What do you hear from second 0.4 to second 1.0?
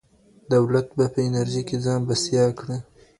دولت